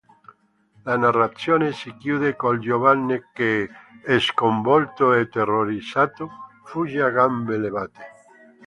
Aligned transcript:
La 0.83 0.97
narrazione 0.97 1.73
si 1.73 1.95
chiude 1.95 2.35
col 2.35 2.57
giovane 2.57 3.29
che, 3.31 3.69
sconvolto 4.19 5.13
e 5.13 5.29
terrorizzato, 5.29 6.27
fugge 6.63 7.03
a 7.03 7.11
gambe 7.11 7.57
levate. 7.59 8.01